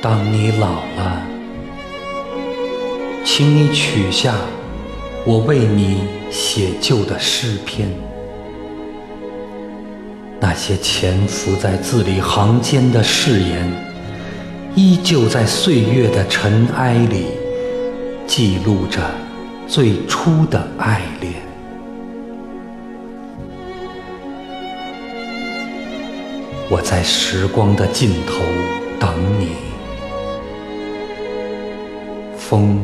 [0.00, 1.22] 当你老了，
[3.24, 4.32] 请你取下
[5.26, 7.90] 我为你写就的诗篇，
[10.38, 13.72] 那些潜伏在字里行间的誓言，
[14.76, 17.26] 依旧在岁月的尘埃里
[18.24, 19.00] 记录着
[19.66, 21.34] 最初的爱恋。
[26.70, 28.44] 我在时光的尽头
[29.00, 29.48] 等你，
[32.48, 32.80] 风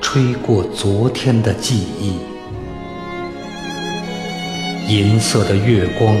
[0.00, 2.16] 吹过昨天的记忆，
[4.88, 6.16] 银色的月光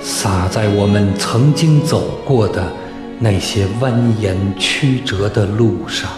[0.00, 2.72] 洒在我们曾经走过的
[3.18, 3.92] 那些蜿
[4.22, 6.08] 蜒曲折的路上，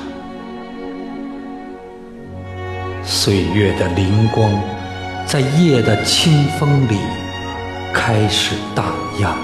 [3.03, 4.49] 岁月的灵光
[5.27, 6.99] 在夜的清风里
[7.93, 9.37] 开始荡漾。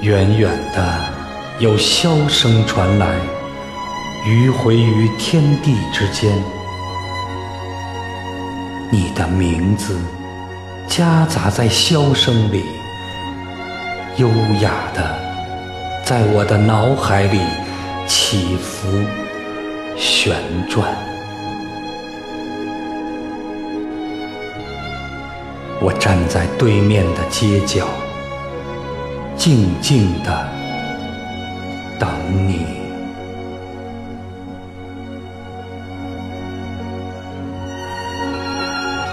[0.00, 1.11] 远远的，
[1.62, 3.06] 有箫声传来，
[4.26, 6.36] 迂回于天地之间。
[8.90, 9.96] 你的名字
[10.88, 12.64] 夹杂在箫声里，
[14.16, 14.28] 优
[14.60, 15.16] 雅的，
[16.04, 17.38] 在我的脑海里
[18.08, 18.88] 起伏
[19.96, 20.34] 旋
[20.68, 20.92] 转。
[25.80, 27.86] 我站在对面的街角。
[29.36, 30.48] 静静的
[32.32, 32.66] 你。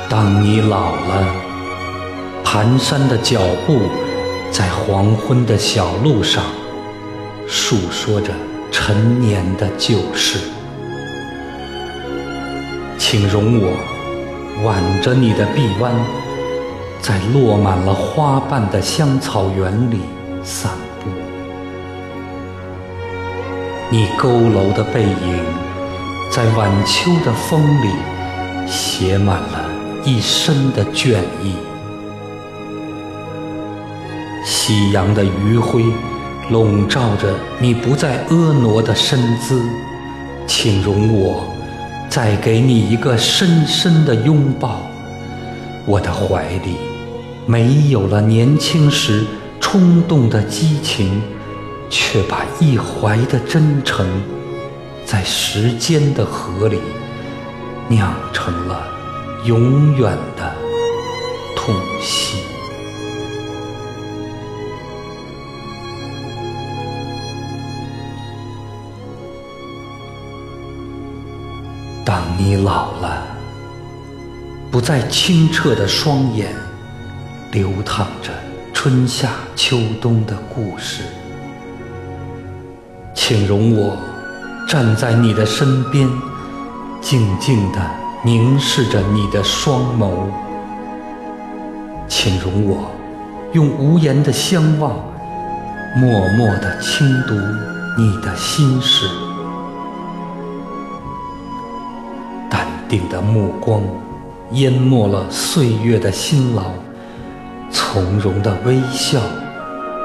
[0.10, 1.26] 当你老了，
[2.44, 3.82] 蹒跚的脚步
[4.52, 6.44] 在黄昏的小路上
[7.48, 8.34] 诉说着
[8.72, 10.40] 陈年的旧事，
[12.98, 13.72] 请容我
[14.66, 15.94] 挽着你的臂弯，
[17.02, 20.00] 在落满了花瓣的香草园里。
[20.44, 20.72] 散
[23.92, 25.44] 你佝偻的背影，
[26.30, 27.90] 在晚秋的风里
[28.68, 29.68] 写满了
[30.06, 31.56] 一身的倦意。
[34.46, 35.84] 夕阳的余晖
[36.52, 39.60] 笼罩着你不再婀娜的身姿，
[40.46, 41.44] 请容我
[42.10, 44.82] 再给你一个深深的拥抱。
[45.88, 46.76] 我的怀里
[47.48, 49.26] 没有了年轻时。
[49.62, 51.22] 冲动的激情，
[51.90, 54.08] 却把一怀的真诚，
[55.06, 56.80] 在时间的河里
[57.88, 58.88] 酿成了
[59.46, 60.56] 永远的
[61.56, 62.44] 痛惜。
[72.06, 73.28] 当你老了，
[74.72, 76.54] 不再清澈的双眼，
[77.52, 78.32] 流淌着。
[78.72, 81.04] 春夏秋冬的故事，
[83.22, 83.98] 请容我
[84.66, 86.10] 站在你的身边，
[87.02, 87.80] 静静地
[88.24, 90.10] 凝视着你的双眸。
[92.08, 92.90] 请容我
[93.52, 94.96] 用无言的相望，
[95.98, 97.36] 默默地倾读
[97.98, 99.06] 你的心事。
[102.50, 103.84] 淡定的目光
[104.54, 106.72] 淹没了岁月的辛劳。
[107.70, 109.20] 从容的微笑，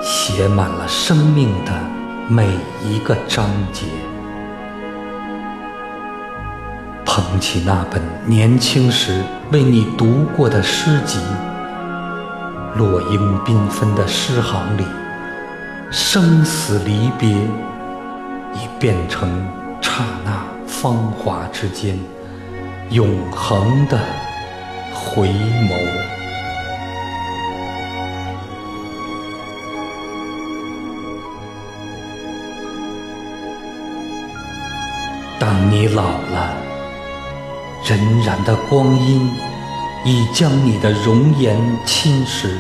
[0.03, 1.73] 写满了生命的
[2.27, 2.49] 每
[2.83, 3.85] 一个章节。
[7.05, 11.19] 捧起那本年轻时为你读过的诗集，
[12.77, 14.85] 落英缤纷的诗行里，
[15.91, 19.47] 生死离别已变成
[19.83, 21.99] 刹那芳华之间
[22.89, 23.99] 永恒的
[24.95, 26.14] 回眸。
[35.39, 36.57] 当你老了，
[37.85, 39.29] 荏苒的光阴
[40.05, 42.51] 已将你的容颜侵蚀，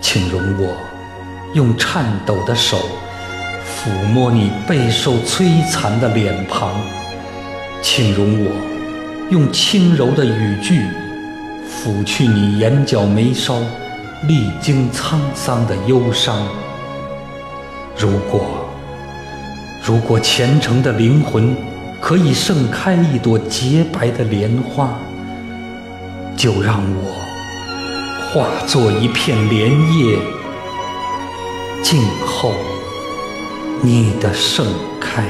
[0.00, 0.76] 请容我
[1.54, 2.78] 用颤抖的手
[3.66, 6.72] 抚摸你备受摧残的脸庞，
[7.82, 8.52] 请容我
[9.30, 10.86] 用轻柔的语句
[11.68, 13.60] 抚去你眼角眉梢
[14.28, 16.46] 历经沧桑的忧伤。
[17.98, 18.61] 如果。
[19.84, 21.56] 如果虔诚的灵魂
[22.00, 24.88] 可以盛开一朵洁白的莲花，
[26.36, 27.10] 就让我
[28.30, 30.18] 化作一片莲叶，
[31.82, 32.54] 静候
[33.80, 34.64] 你的盛
[35.00, 35.24] 开。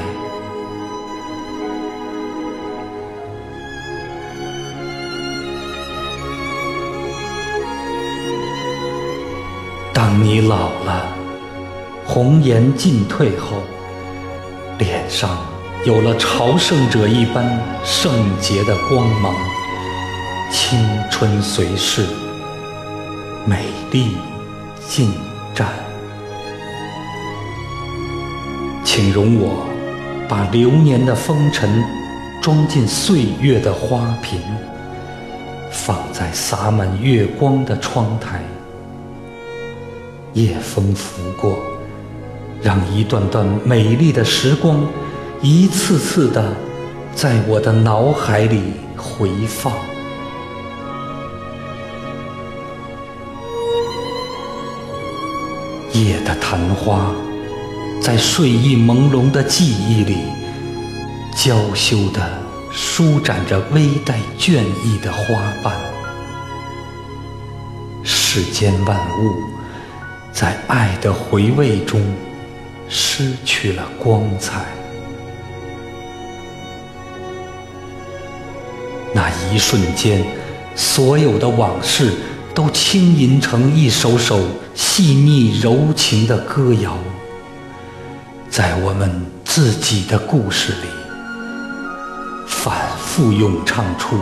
[9.91, 11.07] 当你老了，
[12.05, 13.63] 红颜尽退后，
[14.79, 15.37] 脸上
[15.85, 17.45] 有了朝圣者一般
[17.83, 19.35] 圣洁的光芒，
[20.51, 20.79] 青
[21.11, 22.05] 春随逝，
[23.45, 24.17] 美丽
[24.87, 25.11] 尽
[25.55, 25.65] 绽。
[28.83, 29.67] 请容我
[30.27, 31.83] 把流年的风尘
[32.41, 34.39] 装进岁月的花瓶，
[35.69, 38.41] 放在洒满月光的窗台。
[40.33, 41.59] 夜风拂过，
[42.63, 44.87] 让一段段美丽的时光，
[45.41, 46.55] 一次次的
[47.13, 48.61] 在我的脑海里
[48.95, 49.73] 回放。
[55.91, 57.11] 夜的昙花，
[58.01, 60.17] 在睡意朦胧的记忆里，
[61.35, 62.21] 娇羞的
[62.71, 65.75] 舒展着微带倦意的花瓣。
[68.03, 69.53] 世间万物。
[70.33, 72.01] 在爱的回味中，
[72.95, 74.63] 失去了光彩。
[79.15, 80.23] 那一瞬间，
[80.75, 82.13] 所有的往事
[82.53, 84.39] 都轻吟成一首首
[84.75, 86.95] 细腻柔情的歌谣，
[88.47, 90.87] 在我们自己的故事里，
[92.47, 94.15] 反复咏唱出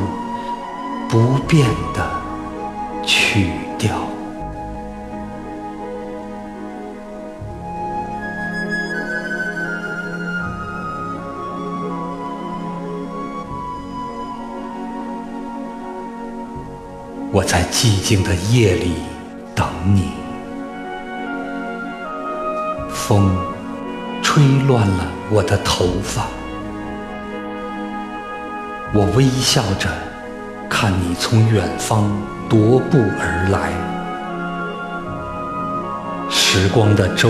[1.09, 2.09] 不变的
[3.05, 4.10] 曲调。
[17.33, 18.91] 我在寂静的夜里
[19.55, 20.09] 等你，
[22.89, 23.33] 风
[24.21, 26.27] 吹乱了我的头发，
[28.93, 29.87] 我微笑着
[30.69, 32.03] 看你从远方
[32.49, 33.71] 踱步而来，
[36.29, 37.29] 时光的舟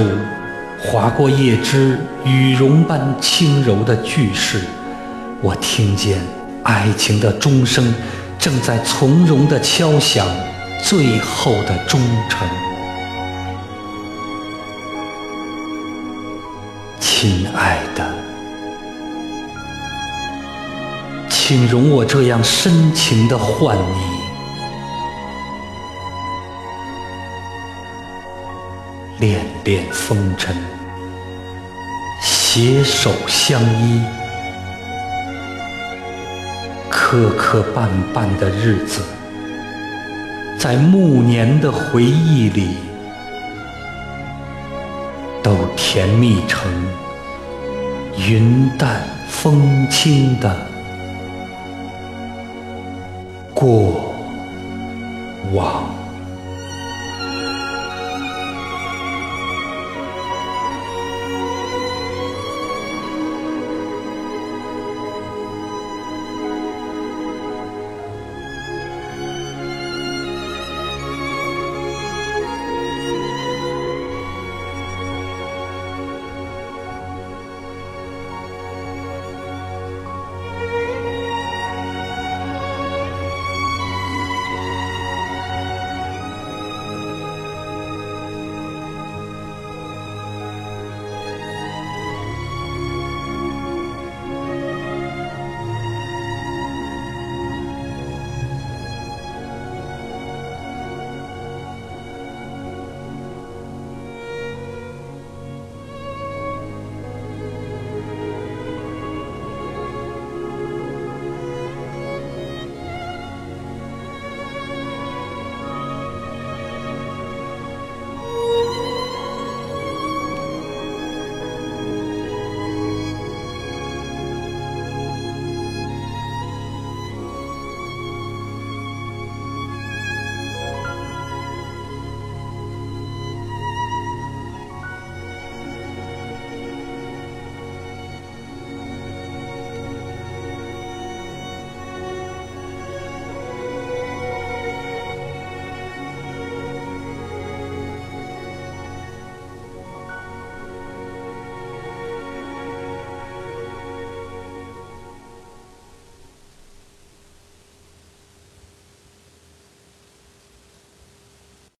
[0.80, 4.62] 划过叶枝，羽绒般轻柔的句式，
[5.42, 6.20] 我听见
[6.64, 7.94] 爱情的钟声。
[8.42, 10.28] 正在从容地敲响
[10.84, 12.50] 最后的忠诚，
[17.00, 18.04] 亲爱的，
[21.30, 23.94] 请容我这样深情地唤你，
[29.20, 30.56] 恋恋风尘，
[32.24, 34.02] 携手相依。
[36.92, 39.02] 磕磕绊绊的日子，
[40.60, 42.76] 在暮年的回忆里，
[45.42, 46.70] 都甜蜜成
[48.18, 50.56] 云淡风轻的
[53.54, 54.14] 过
[55.54, 56.01] 往。